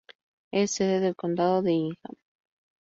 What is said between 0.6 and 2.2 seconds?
sede del condado de Ingham.